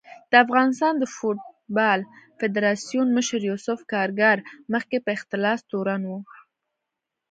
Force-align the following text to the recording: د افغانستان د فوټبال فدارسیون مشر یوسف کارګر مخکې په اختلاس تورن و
د 0.31 0.33
افغانستان 0.45 0.93
د 0.99 1.03
فوټبال 1.15 1.99
فدارسیون 2.39 3.07
مشر 3.17 3.39
یوسف 3.49 3.79
کارګر 3.93 4.37
مخکې 4.73 4.97
په 5.05 5.09
اختلاس 5.17 5.59
تورن 5.71 6.01
و 6.07 6.11